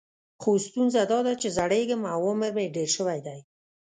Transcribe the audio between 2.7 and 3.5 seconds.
ډېر شوی دی.